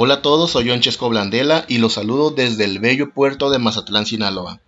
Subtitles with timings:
[0.00, 3.58] Hola a todos, soy John Chesco Blandela y los saludo desde el bello puerto de
[3.58, 4.60] Mazatlán, Sinaloa.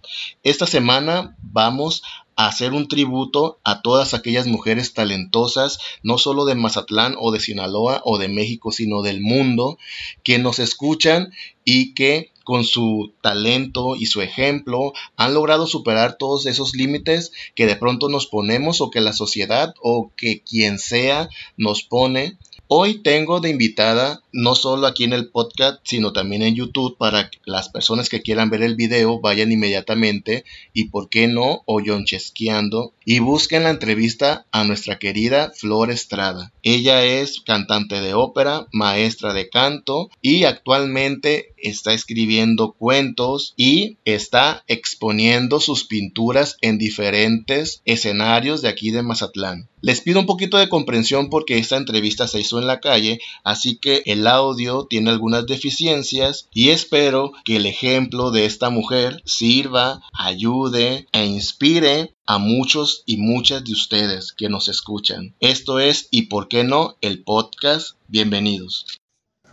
[0.42, 2.02] Esta semana vamos
[2.34, 7.38] a hacer un tributo a todas aquellas mujeres talentosas, no solo de Mazatlán o de
[7.38, 9.78] Sinaloa o de México, sino del mundo,
[10.24, 11.32] que nos escuchan
[11.64, 17.66] y que con su talento y su ejemplo han logrado superar todos esos límites que
[17.66, 22.36] de pronto nos ponemos o que la sociedad o que quien sea nos pone
[22.72, 27.28] Hoy tengo de invitada, no solo aquí en el podcast, sino también en YouTube, para
[27.28, 31.80] que las personas que quieran ver el video vayan inmediatamente y, por qué no, o
[32.04, 36.52] chesqueando y busquen la entrevista a nuestra querida Flor Estrada.
[36.62, 44.62] Ella es cantante de ópera, maestra de canto y actualmente está escribiendo cuentos y está
[44.68, 49.68] exponiendo sus pinturas en diferentes escenarios de aquí de Mazatlán.
[49.82, 53.78] Les pido un poquito de comprensión porque esta entrevista se hizo en la calle, así
[53.78, 60.02] que el audio tiene algunas deficiencias y espero que el ejemplo de esta mujer sirva,
[60.12, 65.34] ayude e inspire a muchos y muchas de ustedes que nos escuchan.
[65.40, 67.96] Esto es y por qué no el podcast.
[68.06, 68.86] Bienvenidos.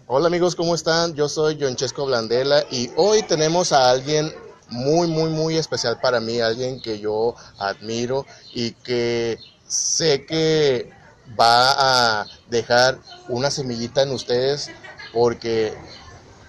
[0.05, 1.15] Hola amigos, ¿cómo están?
[1.15, 4.31] Yo soy John Chesco Blandela y hoy tenemos a alguien
[4.69, 10.89] muy, muy, muy especial para mí, alguien que yo admiro y que sé que
[11.39, 14.69] va a dejar una semillita en ustedes
[15.13, 15.73] porque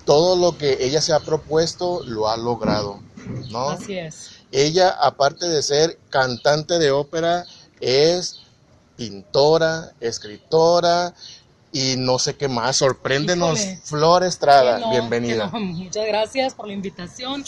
[0.05, 3.01] todo lo que ella se ha propuesto lo ha logrado,
[3.51, 3.71] ¿no?
[3.71, 4.31] Así es.
[4.51, 7.45] Ella, aparte de ser cantante de ópera,
[7.81, 8.41] es
[8.97, 11.15] pintora, escritora
[11.73, 12.77] y no sé qué más.
[12.77, 15.49] Sorpréndenos, Flor Estrada, bienvenida.
[15.53, 17.45] muchas gracias por la invitación.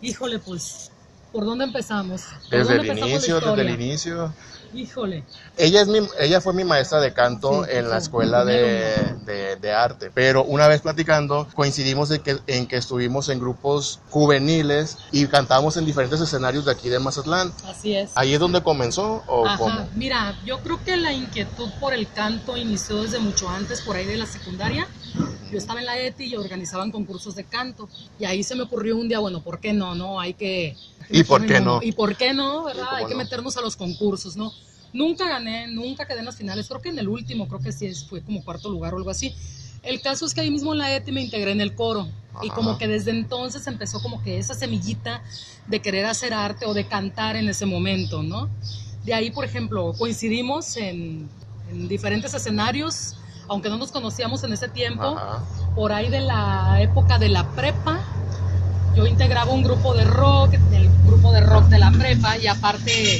[0.00, 0.90] Híjole, pues,
[1.32, 2.22] ¿por dónde empezamos?
[2.50, 4.32] desde el inicio, desde el inicio.
[4.74, 5.24] Híjole.
[5.56, 10.10] Ella, es mi, ella fue mi maestra de canto en la escuela de, de, arte,
[10.12, 15.76] pero una vez platicando coincidimos de que, en que estuvimos en grupos juveniles y cantamos
[15.76, 17.52] en diferentes escenarios de aquí de Mazatlán.
[17.66, 18.10] Así es.
[18.14, 19.88] ¿Ahí es donde comenzó o cómo?
[19.94, 24.04] Mira, yo creo que la inquietud por el canto inició desde mucho antes, por ahí
[24.04, 24.86] de la secundaria.
[25.50, 27.88] Yo estaba en la ETI y organizaban concursos de canto.
[28.18, 29.94] Y ahí se me ocurrió un día, bueno, ¿por qué no?
[29.94, 30.76] No, hay que...
[31.10, 31.80] ¿Y por qué no?
[31.82, 32.64] ¿Y por qué no?
[32.64, 32.88] ¿Verdad?
[32.96, 34.52] Hay que meternos a los concursos, ¿no?
[34.92, 36.68] Nunca gané, nunca quedé en las finales.
[36.68, 39.34] Creo que en el último, creo que sí fue como cuarto lugar o algo así.
[39.82, 42.08] El caso es que ahí mismo en la ETI me integré en el coro.
[42.42, 45.22] Y como que desde entonces empezó como que esa semillita
[45.66, 48.48] de querer hacer arte o de cantar en ese momento, ¿no?
[49.04, 51.28] De ahí, por ejemplo, coincidimos en,
[51.70, 53.16] en diferentes escenarios
[53.48, 55.18] aunque no nos conocíamos en ese tiempo,
[55.74, 58.00] por ahí de la época de la prepa,
[58.94, 63.16] yo integraba un grupo de rock, el grupo de rock de la prepa, y aparte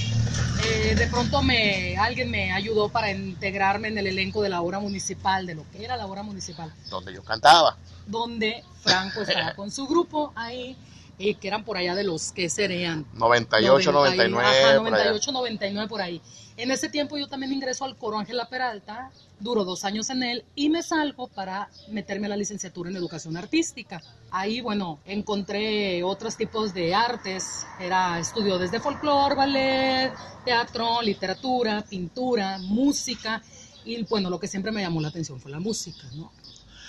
[0.65, 4.81] eh, de pronto me, alguien me ayudó para integrarme en el elenco de la obra
[4.81, 6.73] municipal, de lo que era la obra municipal.
[6.91, 7.77] Donde yo cantaba.
[8.07, 10.77] Donde Franco estaba con su grupo ahí,
[11.19, 13.07] y que eran por allá de los que serían.
[13.15, 14.47] 98, 99.
[14.47, 16.23] Ajá, 98, 99 por ahí.
[16.57, 20.45] En ese tiempo yo también ingreso al coro Ángela Peralta, duro dos años en él
[20.57, 24.03] y me salgo para meterme a la licenciatura en educación artística.
[24.31, 30.13] Ahí, bueno, encontré otros tipos de artes, era estudio desde folclore, ballet,
[30.45, 33.41] teatro, literatura, pintura, música
[33.85, 36.33] y bueno, lo que siempre me llamó la atención fue la música, ¿no?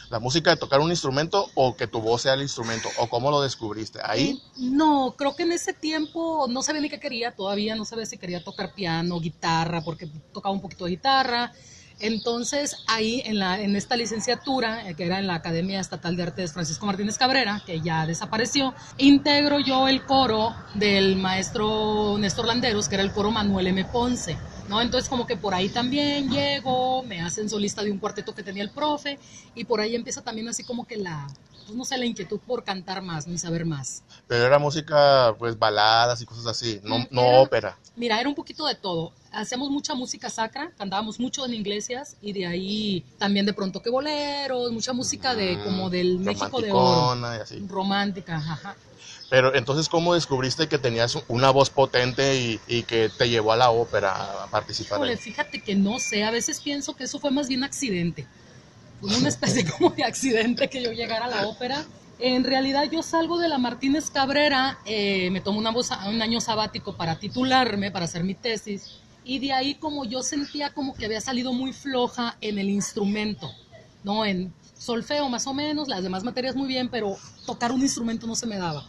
[0.10, 2.90] La música de tocar un instrumento o que tu voz sea el instrumento?
[2.98, 4.00] ¿O cómo lo descubriste?
[4.04, 4.30] ¿Ahí?
[4.30, 8.06] Eh, no, creo que en ese tiempo no sabía ni qué quería todavía, no sabía
[8.06, 11.52] si quería tocar piano, guitarra, porque tocaba un poquito de guitarra.
[12.00, 16.24] Entonces, ahí en, la, en esta licenciatura, eh, que era en la Academia Estatal de
[16.24, 22.88] Artes Francisco Martínez Cabrera, que ya desapareció, integro yo el coro del maestro Néstor Landeros,
[22.88, 23.84] que era el coro Manuel M.
[23.86, 24.38] Ponce.
[24.70, 24.82] ¿No?
[24.82, 28.64] Entonces como que por ahí también llego, me hacen solista de un cuarteto que tenía
[28.64, 29.20] el profe
[29.56, 31.28] y por ahí empieza también así como que la,
[31.66, 34.04] pues no sé, la inquietud por cantar más, ni saber más.
[34.28, 37.78] Pero era música, pues baladas y cosas así, no, no ópera.
[37.96, 39.12] Mira, era un poquito de todo.
[39.32, 43.90] Hacíamos mucha música sacra, cantábamos mucho en iglesias y de ahí también de pronto que
[43.90, 47.16] boleros, mucha música de mm, como del México de oro.
[47.36, 47.66] Y así.
[47.68, 48.76] Romántica, ajá.
[49.30, 53.70] Pero entonces, ¿cómo descubriste que tenías una voz potente y, que te llevó a la
[53.70, 55.00] ópera a participar?
[55.18, 58.26] fíjate que no sé, a veces pienso que eso fue más bien accidente.
[59.02, 61.86] Fue una especie como de accidente que yo llegara a la ópera.
[62.20, 66.98] En realidad yo salgo de la Martínez Cabrera, eh, me tomo una un año sabático
[66.98, 71.22] para titularme, para hacer mi tesis, y de ahí como yo sentía como que había
[71.22, 73.50] salido muy floja en el instrumento,
[74.04, 74.26] ¿no?
[74.26, 78.36] En solfeo más o menos, las demás materias muy bien, pero tocar un instrumento no
[78.36, 78.86] se me daba.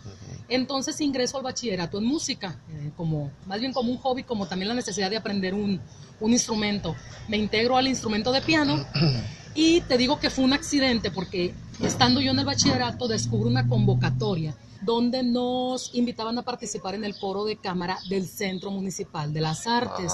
[0.49, 4.69] Entonces ingreso al bachillerato en música, eh, como, más bien como un hobby, como también
[4.69, 5.81] la necesidad de aprender un,
[6.19, 6.97] un, instrumento.
[7.29, 8.85] Me integro al instrumento de piano
[9.55, 13.67] Y te digo que fue un accidente porque estando yo en el bachillerato descubro una
[13.67, 19.41] convocatoria donde nos invitaban a participar en el coro de cámara del Centro Municipal de
[19.41, 20.13] las Artes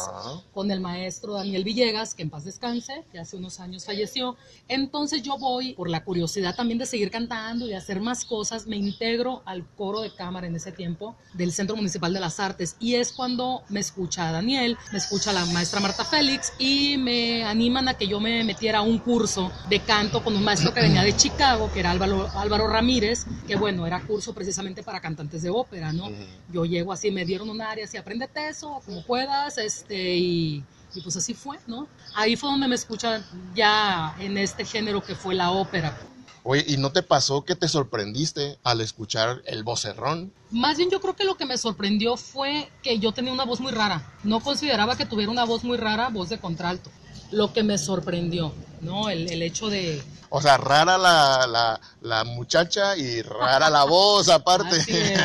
[0.53, 4.37] con el maestro Daniel Villegas, que en paz descanse, que hace unos años falleció.
[4.69, 8.77] Entonces yo voy, por la curiosidad también de seguir cantando y hacer más cosas, me
[8.77, 12.95] integro al coro de cámara en ese tiempo del Centro Municipal de las Artes y
[12.95, 17.95] es cuando me escucha Daniel, me escucha la maestra Marta Félix y me animan a
[17.95, 21.17] que yo me metiera a un curso de canto con un maestro que venía de
[21.17, 25.93] Chicago, que era Álvaro, Álvaro Ramírez, que bueno, era curso precisamente para cantantes de ópera,
[25.93, 26.11] ¿no?
[26.53, 30.65] Yo llego así, me dieron un área así, apréndete eso, como puedas, este, y,
[30.95, 31.89] y, pues así fue, ¿no?
[32.15, 33.25] Ahí fue donde me escuchan
[33.55, 35.97] ya en este género que fue la ópera.
[36.49, 40.33] Oye, ¿y no te pasó que te sorprendiste al escuchar el vocerrón?
[40.51, 43.59] Más bien yo creo que lo que me sorprendió fue que yo tenía una voz
[43.59, 44.15] muy rara.
[44.23, 46.91] No consideraba que tuviera una voz muy rara, voz de contralto.
[47.33, 49.09] Lo que me sorprendió, ¿no?
[49.11, 54.77] El, el hecho de, o sea, rara la, la, muchacha y rara la voz aparte.
[54.77, 55.21] Así es,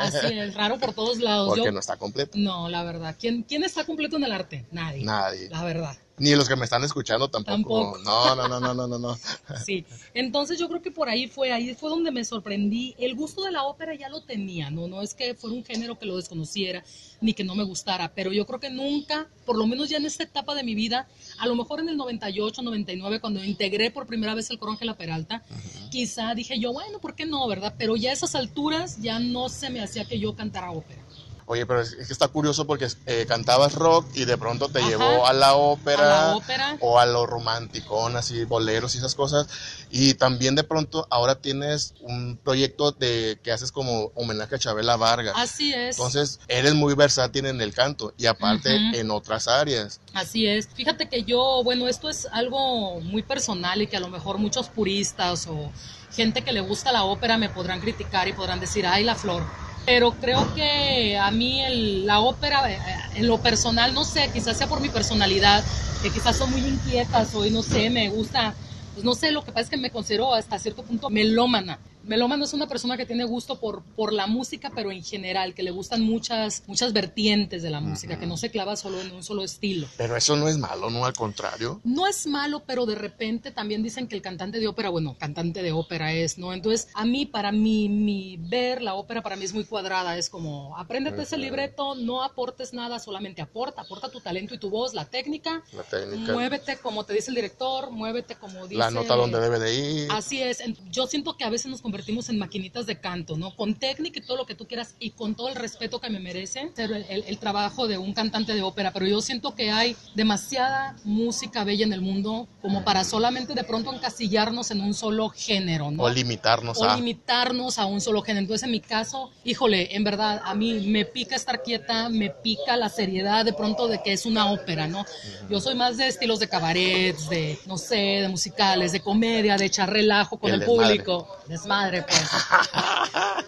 [0.00, 1.48] así es, raro por todos lados.
[1.48, 2.32] Porque no está completo.
[2.38, 3.14] No, la verdad.
[3.18, 4.66] ¿Quién, ¿Quién está completo en el arte?
[4.72, 5.04] Nadie.
[5.04, 5.48] Nadie.
[5.50, 5.96] La verdad.
[6.18, 7.98] Ni los que me están escuchando tampoco.
[8.04, 9.18] No, no, no, no, no, no, no.
[9.64, 9.84] Sí.
[10.14, 12.94] Entonces yo creo que por ahí fue, ahí fue donde me sorprendí.
[12.98, 14.88] El gusto de la ópera ya lo tenía, ¿no?
[14.88, 16.84] No es que fuera un género que lo desconociera
[17.20, 20.06] ni que no me gustara, pero yo creo que nunca, por lo menos ya en
[20.06, 24.06] esta etapa de mi vida, a lo mejor en el 98, 99, cuando integré por
[24.06, 25.42] primera vez el coro Ángela Peralta,
[25.90, 27.74] quizá dije yo, bueno, ¿por qué no, verdad?
[27.76, 31.07] Pero ya a esas alturas ya no se me hacía que yo cantara ópera.
[31.50, 35.26] Oye, pero es que está curioso porque eh, cantabas rock y de pronto te llevó
[35.26, 36.36] a la ópera,
[36.80, 39.46] o a lo romanticón, así boleros y esas cosas.
[39.90, 44.96] Y también de pronto ahora tienes un proyecto de que haces como homenaje a Chabela
[44.98, 45.32] Vargas.
[45.38, 45.96] Así es.
[45.96, 50.00] Entonces, eres muy versátil en el canto y aparte en otras áreas.
[50.12, 50.68] Así es.
[50.74, 54.68] Fíjate que yo, bueno, esto es algo muy personal y que a lo mejor muchos
[54.68, 55.72] puristas o
[56.12, 59.42] gente que le gusta la ópera me podrán criticar y podrán decir, ay, la flor
[59.88, 61.62] pero creo que a mí
[62.04, 62.78] la ópera, eh,
[63.14, 65.64] en lo personal, no sé, quizás sea por mi personalidad,
[66.02, 68.52] que quizás soy muy inquieta, soy, no sé, me gusta,
[68.92, 71.78] pues no sé, lo que pasa es que me considero hasta cierto punto melómana.
[72.08, 75.62] Melómano es una persona que tiene gusto por, por la música, pero en general, que
[75.62, 79.22] le gustan muchas, muchas vertientes de la música, que no se clava solo en un
[79.22, 79.86] solo estilo.
[79.98, 81.04] Pero eso no es malo, ¿no?
[81.04, 81.82] Al contrario.
[81.84, 85.62] No es malo, pero de repente también dicen que el cantante de ópera, bueno, cantante
[85.62, 86.54] de ópera es, ¿no?
[86.54, 90.30] Entonces, a mí, para mí, mi ver la ópera para mí es muy cuadrada, es
[90.30, 94.94] como, apréndete ese libreto, no aportes nada, solamente aporta, aporta tu talento y tu voz,
[94.94, 95.62] la técnica.
[95.72, 96.32] La técnica.
[96.32, 98.78] Muévete como te dice el director, muévete como dice...
[98.78, 100.08] La nota donde debe de ir.
[100.10, 100.62] Así es.
[100.90, 103.56] Yo siento que a veces nos convertimos convertimos en maquinitas de canto, ¿no?
[103.56, 106.20] Con técnica y todo lo que tú quieras y con todo el respeto que me
[106.20, 110.94] merece el, el, trabajo de un cantante de ópera, pero yo siento que hay demasiada
[111.02, 115.90] música bella en el mundo como para solamente de pronto encasillarnos en un solo género,
[115.90, 116.04] ¿no?
[116.04, 116.94] O limitarnos o a...
[116.94, 118.42] limitarnos a un solo género.
[118.42, 122.76] Entonces, en mi caso, híjole, en verdad, a mí me pica estar quieta, me pica
[122.76, 125.04] la seriedad de pronto de que es una ópera, ¿no?
[125.50, 129.64] Yo soy más de estilos de cabarets, de, no sé, de musicales, de comedia, de
[129.64, 131.26] echar relajo con el, público.
[131.48, 132.30] Desmadre pues.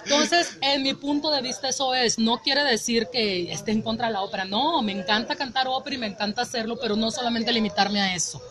[0.04, 4.08] Entonces, en mi punto de vista eso es, no quiere decir que esté en contra
[4.08, 7.52] de la ópera, no, me encanta cantar ópera y me encanta hacerlo, pero no solamente
[7.52, 8.42] limitarme a eso.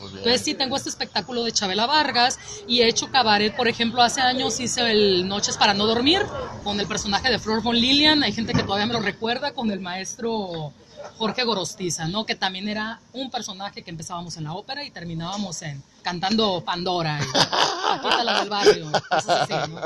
[0.00, 4.20] Entonces sí tengo este espectáculo de Chabela Vargas y he hecho cabaret, por ejemplo, hace
[4.20, 6.24] años hice el Noches para no dormir
[6.62, 9.70] con el personaje de Flor von Lilian, hay gente que todavía me lo recuerda con
[9.70, 10.72] el maestro
[11.16, 12.26] Jorge Gorostiza, ¿no?
[12.26, 17.20] Que también era un personaje que empezábamos en la ópera y terminábamos en cantando Pandora,
[17.20, 19.80] y la del barrio, así, ¿no?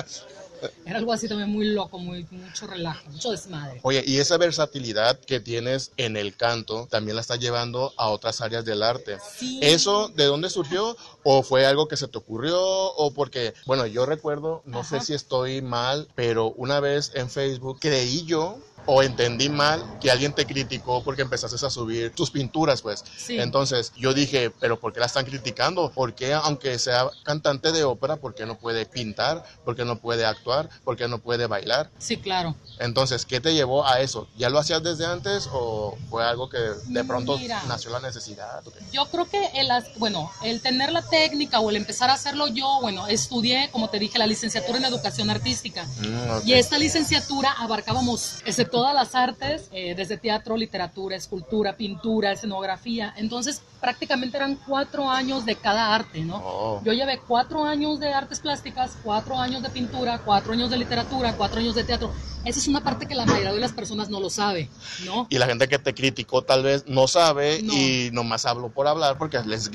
[0.84, 3.80] Era algo así también muy loco, muy, mucho relajo, mucho desmadre.
[3.82, 8.40] Oye, y esa versatilidad que tienes en el canto también la estás llevando a otras
[8.40, 9.18] áreas del arte.
[9.36, 9.58] Sí.
[9.62, 10.96] ¿Eso de dónde surgió?
[11.24, 12.58] ¿O fue algo que se te ocurrió?
[12.60, 17.78] ¿O porque, bueno, yo recuerdo, no sé si estoy mal, pero una vez en Facebook
[17.80, 22.82] creí yo o entendí mal que alguien te criticó porque empezaste a subir tus pinturas,
[22.82, 23.04] pues.
[23.28, 25.92] Entonces yo dije, pero ¿por qué la están criticando?
[25.92, 29.44] ¿Por qué, aunque sea cantante de ópera, por qué no puede pintar?
[29.64, 30.68] ¿Por qué no puede actuar?
[30.84, 31.90] ¿Por qué no puede bailar?
[31.98, 32.56] Sí, claro.
[32.82, 34.26] Entonces, ¿qué te llevó a eso?
[34.36, 38.62] ¿Ya lo hacías desde antes o fue algo que de pronto nació la necesidad?
[38.92, 42.80] Yo creo que el, bueno, el tener la técnica o el empezar a hacerlo yo,
[42.80, 45.84] bueno, estudié, como te dije, la licenciatura en educación artística.
[45.84, 52.32] Mm, y esta licenciatura abarcábamos, ese todas las artes, eh, desde teatro, literatura, escultura, pintura,
[52.32, 53.14] escenografía.
[53.16, 56.42] Entonces, prácticamente eran cuatro años de cada arte, ¿no?
[56.44, 56.82] Oh.
[56.84, 61.36] Yo llevé cuatro años de artes plásticas, cuatro años de pintura, cuatro años de literatura,
[61.36, 62.12] cuatro años de teatro
[62.44, 64.68] esa es una parte que la mayoría de las personas no lo sabe,
[65.04, 65.26] ¿no?
[65.30, 69.18] Y la gente que te criticó tal vez no sabe y nomás hablo por hablar
[69.18, 69.70] porque les,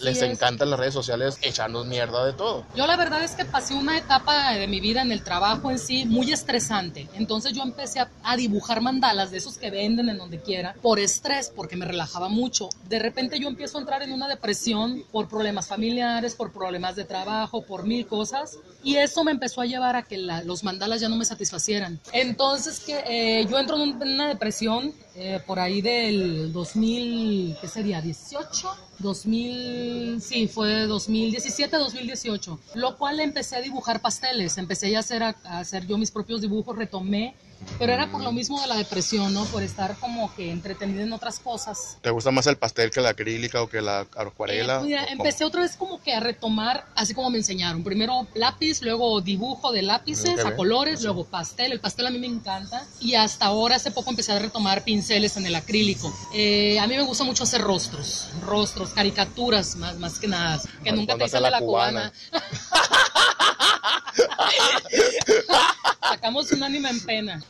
[0.00, 2.64] les encantan las redes sociales echarnos mierda de todo.
[2.74, 5.78] Yo la verdad es que pasé una etapa de mi vida en el trabajo en
[5.78, 7.08] sí muy estresante.
[7.14, 10.98] Entonces yo empecé a, a dibujar mandalas de esos que venden en donde quiera por
[10.98, 12.68] estrés, porque me relajaba mucho.
[12.88, 17.04] De repente yo empiezo a entrar en una depresión por problemas familiares, por problemas de
[17.04, 18.58] trabajo, por mil cosas.
[18.82, 22.00] Y eso me empezó a llevar a que los mandalas ya no me satisfacieran.
[22.12, 28.00] Entonces que eh, yo entro en una depresión eh, por ahí del 2000, ¿qué sería?
[28.00, 35.22] 18, 2000, sí, fue 2017, 2018, lo cual empecé a dibujar pasteles, empecé a hacer,
[35.22, 37.34] a hacer yo mis propios dibujos, retomé
[37.78, 39.44] pero era por lo mismo de la depresión, ¿no?
[39.46, 41.98] Por estar como que entretenida en otras cosas.
[42.00, 44.82] ¿Te gusta más el pastel que la acrílica o que la acuarela?
[44.86, 47.82] Eh, empecé otra vez como que a retomar, así como me enseñaron.
[47.82, 51.72] Primero lápiz, luego dibujo de lápices a colores, luego pastel.
[51.72, 52.86] El pastel a mí me encanta.
[53.00, 56.14] Y hasta ahora, hace poco, empecé a retomar pinceles en el acrílico.
[56.34, 60.60] Eh, a mí me gusta mucho hacer rostros, rostros, caricaturas, más, más que nada.
[60.82, 62.12] Que nunca te hice la, la cubana.
[66.08, 67.42] Sacamos un ánima en pena.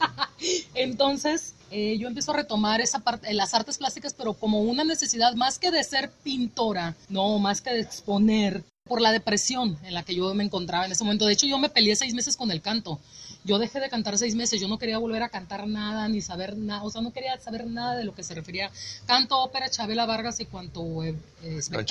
[0.74, 5.34] Entonces, eh, yo empiezo a retomar esa parte, las artes plásticas, pero como una necesidad
[5.34, 10.02] más que de ser pintora, no, más que de exponer por la depresión en la
[10.02, 11.26] que yo me encontraba en ese momento.
[11.26, 12.98] De hecho, yo me peleé seis meses con el canto.
[13.44, 16.56] Yo dejé de cantar seis meses, yo no quería volver a cantar nada, ni saber
[16.56, 18.70] nada, o sea, no quería saber nada de lo que se refería
[19.06, 21.86] canto, ópera, Chabela Vargas y cuanto eh, espectáculo.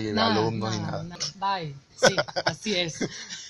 [0.00, 1.04] y alumnos y nada.
[1.36, 1.87] Bye.
[2.00, 2.98] Sí, así es.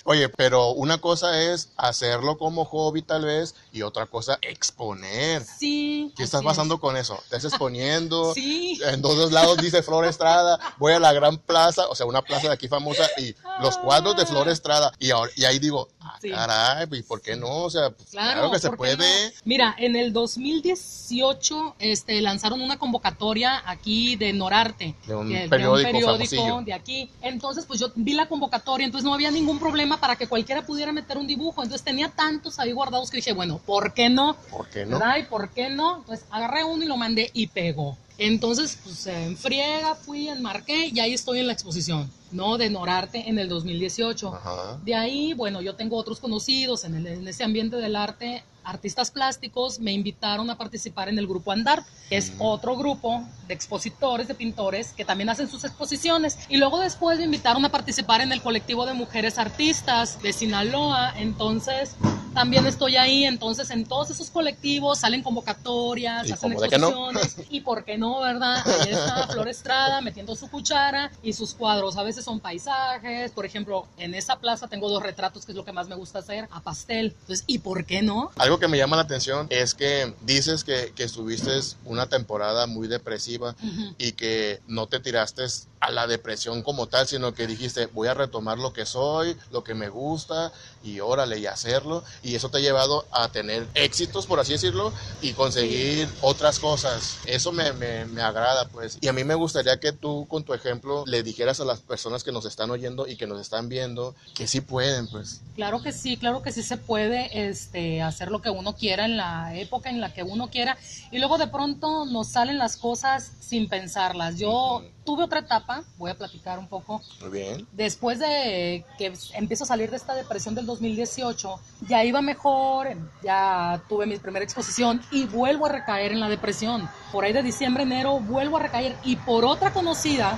[0.05, 5.43] Oye, pero una cosa es hacerlo como hobby tal vez y otra cosa exponer.
[5.43, 6.13] Sí.
[6.15, 7.19] ¿Qué estás pasando con eso?
[7.23, 8.33] ¿Estás exponiendo?
[8.35, 8.79] sí.
[8.85, 12.47] En todos lados dice Flor Estrada, voy a la gran plaza, o sea, una plaza
[12.47, 16.17] de aquí famosa y los cuadros de Flor Estrada y, ahora, y ahí digo, ah,
[16.21, 17.65] caray, ¿y por qué no?
[17.65, 19.33] O sea, pues, claro, que se puede.
[19.43, 24.95] Mira, en el 2018 este, lanzaron una convocatoria aquí de Norarte.
[25.05, 27.11] De un, periódico, de aquí.
[27.21, 28.38] Entonces, pues yo vi la convocatoria,
[28.85, 31.63] entonces no había ningún problema para que cualquiera pudiera meter un dibujo.
[31.63, 34.35] Entonces tenía tantos ahí guardados que dije, bueno, ¿por qué no?
[34.51, 34.99] ¿Por qué no?
[35.29, 35.97] ¿Por qué no?
[35.97, 37.97] Entonces agarré uno y lo mandé y pegó.
[38.17, 42.57] Entonces, pues en friega fui, enmarqué y ahí estoy en la exposición, ¿no?
[42.57, 44.79] De Norarte en el 2018.
[44.83, 49.79] De ahí, bueno, yo tengo otros conocidos en, en ese ambiente del arte artistas plásticos
[49.79, 54.35] me invitaron a participar en el grupo Andar, que es otro grupo de expositores, de
[54.35, 56.37] pintores, que también hacen sus exposiciones.
[56.49, 61.13] Y luego después me invitaron a participar en el colectivo de mujeres artistas de Sinaloa.
[61.17, 61.95] Entonces,
[62.39, 63.25] también estoy ahí.
[63.25, 67.35] Entonces, en todos esos colectivos salen convocatorias, hacen exposiciones.
[67.49, 68.63] Y por qué no, ¿verdad?
[68.65, 71.97] Ahí está Flor Estrada metiendo su cuchara y sus cuadros.
[71.97, 73.31] A veces son paisajes.
[73.31, 76.19] Por ejemplo, en esa plaza tengo dos retratos, que es lo que más me gusta
[76.19, 77.13] hacer, a pastel.
[77.19, 78.31] Entonces, ¿y por qué no?
[78.37, 81.51] Algo que me llama la atención es que dices que, que estuviste
[81.83, 83.53] una temporada muy depresiva
[83.97, 85.43] y que no te tiraste
[85.79, 89.63] a la depresión como tal, sino que dijiste, voy a retomar lo que soy, lo
[89.63, 90.51] que me gusta
[90.83, 92.03] y órale y hacerlo.
[92.23, 97.17] Y eso te ha llevado a tener éxitos, por así decirlo, y conseguir otras cosas.
[97.25, 98.97] Eso me, me, me, agrada, pues.
[99.01, 102.23] Y a mí me gustaría que tú, con tu ejemplo, le dijeras a las personas
[102.23, 105.41] que nos están oyendo y que nos están viendo que sí pueden, pues.
[105.55, 109.17] Claro que sí, claro que sí se puede este, hacer lo que uno quiera en
[109.17, 110.77] la época en la que uno quiera
[111.11, 114.37] y luego de pronto nos salen las cosas sin pensarlas.
[114.37, 117.01] Yo tuve otra etapa, voy a platicar un poco.
[117.21, 117.67] Muy bien.
[117.71, 122.89] Después de que empiezo a salir de esta depresión del 2018, ya iba mejor,
[123.23, 126.87] ya tuve mi primera exposición y vuelvo a recaer en la depresión.
[127.11, 130.37] Por ahí de diciembre, enero, vuelvo a recaer y por otra conocida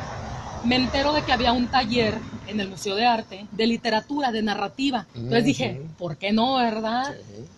[0.63, 4.42] me entero de que había un taller en el Museo de Arte de literatura, de
[4.42, 5.06] narrativa.
[5.13, 7.13] Entonces dije, ¿por qué no, verdad?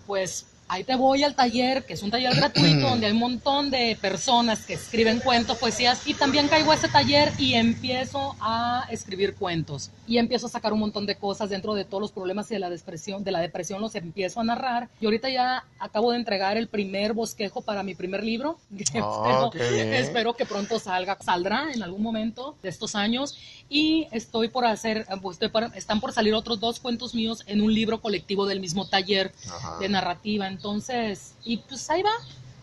[0.07, 3.69] Pues ahí te voy al taller, que es un taller gratuito, donde hay un montón
[3.69, 8.87] de personas que escriben cuentos, poesías, y también caigo a ese taller y empiezo a
[8.89, 9.91] escribir cuentos.
[10.07, 12.59] Y empiezo a sacar un montón de cosas dentro de todos los problemas y de
[12.59, 14.89] la depresión, de la depresión los empiezo a narrar.
[14.99, 18.57] Y ahorita ya acabo de entregar el primer bosquejo para mi primer libro.
[19.05, 23.37] Ah, espero, que pronto salga, saldrá en algún momento de estos años.
[23.69, 25.39] Y estoy por hacer, pues,
[25.75, 29.33] están por salir otros dos cuentos míos en un libro colectivo del mismo taller
[29.79, 30.47] de narrativa.
[30.53, 32.11] Entonces, y pues ahí va.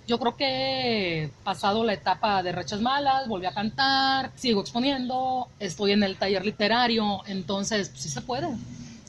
[0.06, 5.48] Yo creo que he pasado la etapa de rechas malas, volví a cantar, sigo exponiendo,
[5.58, 8.48] estoy en el taller literario, entonces pues, sí se puede,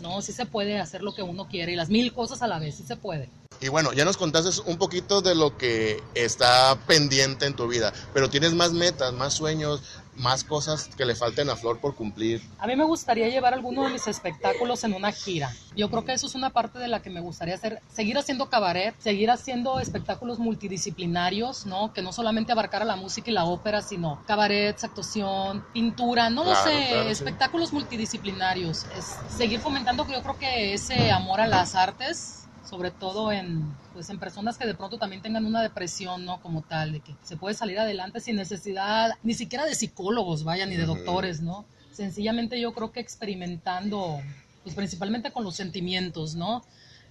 [0.02, 0.22] ¿no?
[0.22, 2.76] Sí se puede hacer lo que uno quiere y las mil cosas a la vez,
[2.76, 3.30] sí se puede.
[3.62, 7.94] Y bueno, ya nos contaste un poquito de lo que está pendiente en tu vida,
[8.14, 9.82] pero tienes más metas, más sueños,
[10.16, 12.42] más cosas que le falten a Flor por cumplir?
[12.60, 15.52] A mí me gustaría llevar alguno de mis espectáculos en una gira.
[15.76, 18.50] Yo creo que eso es una parte de la que me gustaría hacer, seguir haciendo
[18.50, 21.94] cabaret, seguir haciendo espectáculos multidisciplinarios, ¿no?
[21.94, 26.56] Que no solamente abarcara la música y la ópera, sino cabaret, actuación, pintura, no lo
[26.56, 28.86] sé, espectáculos multidisciplinarios.
[28.98, 32.41] Es seguir fomentando que yo creo que ese amor a las artes
[32.72, 36.42] sobre todo en, pues, en personas que de pronto también tengan una depresión, ¿no?
[36.42, 40.66] Como tal, de que se puede salir adelante sin necesidad ni siquiera de psicólogos, vaya,
[40.66, 41.66] ni de doctores, ¿no?
[41.92, 44.22] Sencillamente yo creo que experimentando,
[44.64, 46.64] pues principalmente con los sentimientos, ¿no?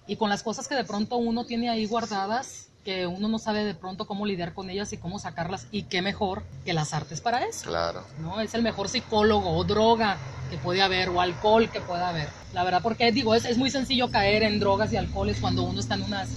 [0.07, 3.63] Y con las cosas que de pronto uno tiene ahí guardadas, que uno no sabe
[3.63, 7.21] de pronto cómo lidiar con ellas y cómo sacarlas y qué mejor que las artes
[7.21, 7.69] para eso.
[7.69, 8.03] Claro.
[8.19, 8.39] ¿no?
[8.41, 10.17] Es el mejor psicólogo o droga
[10.49, 12.29] que puede haber o alcohol que pueda haber.
[12.53, 15.79] La verdad, porque digo, es, es muy sencillo caer en drogas y alcoholes cuando uno
[15.79, 16.29] está en unas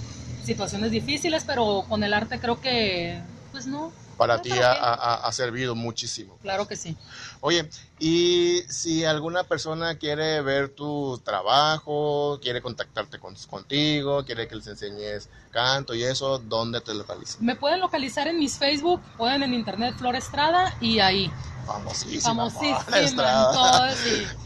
[0.43, 3.19] situaciones difíciles, pero con el arte creo que,
[3.51, 6.37] pues no, para ti ha, servido muchísimo.
[6.41, 6.97] Claro que sí.
[7.41, 7.69] Oye,
[7.99, 15.29] y si alguna persona quiere ver tu trabajo, quiere contactarte contigo, quiere que les enseñes
[15.51, 17.45] canto y eso, ¿dónde te localizan?
[17.45, 21.31] Me pueden localizar en mis Facebook, pueden en internet Flor Estrada y ahí.
[21.65, 22.49] Famosísima.
[22.49, 23.91] Famosísima.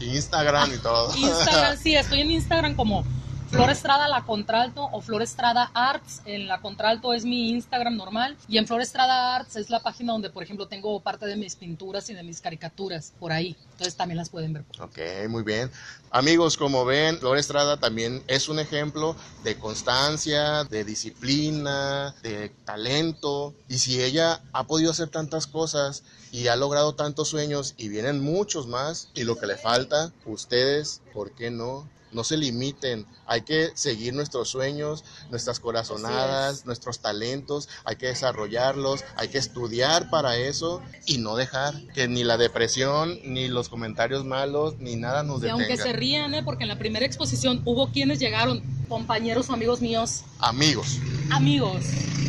[0.00, 1.14] Instagram y todo.
[1.16, 3.04] Instagram, sí, estoy en Instagram como
[3.50, 6.22] Flor Estrada La Contralto o Flor Estrada Arts.
[6.24, 10.12] En La Contralto es mi Instagram normal y en Flor Estrada Arts es la página
[10.12, 13.56] donde, por ejemplo, tengo parte de mis pinturas y de mis caricaturas por ahí.
[13.72, 14.64] Entonces también las pueden ver.
[14.78, 15.68] Ok, muy bien.
[16.12, 23.52] Amigos, como ven, Flor Estrada también es un ejemplo de constancia, de disciplina, de talento.
[23.68, 28.22] Y si ella ha podido hacer tantas cosas y ha logrado tantos sueños y vienen
[28.22, 31.88] muchos más y lo que le falta, ustedes, ¿por qué no?
[32.12, 39.04] No se limiten, hay que seguir nuestros sueños, nuestras corazonadas, nuestros talentos, hay que desarrollarlos,
[39.16, 44.24] hay que estudiar para eso y no dejar que ni la depresión, ni los comentarios
[44.24, 45.62] malos, ni nada nos detenga.
[45.62, 46.42] Y aunque se rían, ¿eh?
[46.42, 50.22] porque en la primera exposición hubo quienes llegaron, compañeros o amigos míos.
[50.38, 50.98] Amigos.
[51.30, 51.84] Amigos,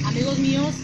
[0.06, 0.76] amigos míos,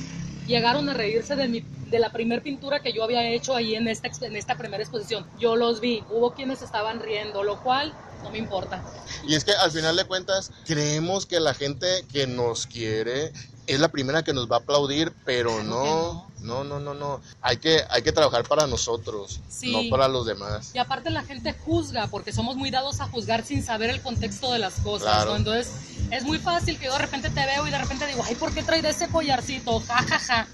[0.47, 3.87] llegaron a reírse de mi de la primera pintura que yo había hecho ahí en
[3.87, 5.25] esta, en esta primera exposición.
[5.39, 7.93] Yo los vi, hubo quienes estaban riendo, lo cual
[8.27, 8.81] no me importa.
[9.25, 13.31] Y es que al final de cuentas creemos que la gente que nos quiere
[13.67, 17.21] es la primera que nos va a aplaudir, pero no, no, no, no, no.
[17.41, 20.71] Hay que, hay que trabajar para nosotros, no para los demás.
[20.73, 24.51] Y aparte la gente juzga, porque somos muy dados a juzgar sin saber el contexto
[24.51, 25.35] de las cosas, ¿no?
[25.35, 25.71] Entonces
[26.11, 28.53] es muy fácil que yo de repente te veo y de repente digo, ay, ¿por
[28.53, 29.81] qué trae ese collarcito?
[29.81, 30.47] Ja, ja, ja.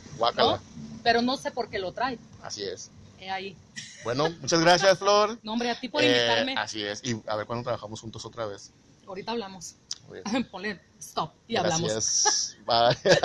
[1.03, 2.17] Pero no sé por qué lo trae.
[2.41, 2.89] Así es
[3.29, 3.55] ahí.
[4.03, 5.39] Bueno, muchas gracias, Flor.
[5.43, 6.53] No, hombre, a ti por invitarme.
[6.53, 7.01] Eh, así es.
[7.03, 8.71] Y a ver cuándo trabajamos juntos otra vez.
[9.07, 9.75] Ahorita hablamos.
[10.51, 12.55] Ponle stop y hablamos.
[12.65, 12.97] Bye.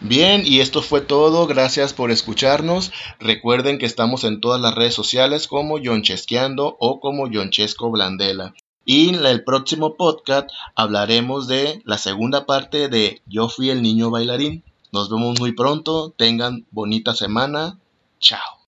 [0.00, 1.46] Bien, y esto fue todo.
[1.46, 2.92] Gracias por escucharnos.
[3.20, 8.54] Recuerden que estamos en todas las redes sociales como Yonchesqueando o como Yonchesco Blandela.
[8.84, 14.10] Y en el próximo podcast hablaremos de la segunda parte de Yo fui el niño
[14.10, 14.62] bailarín.
[14.94, 16.14] Nos vemos muy pronto.
[16.16, 17.80] Tengan bonita semana.
[18.20, 18.63] Chao.